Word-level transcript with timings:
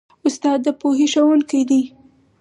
استاد 0.27 0.59
د 0.65 0.67
پوهې 0.79 1.05
ښوونکی 1.11 1.61
دی. 1.69 1.81